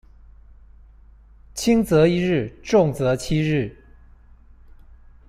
[1.53, 3.77] 輕則一日重則七日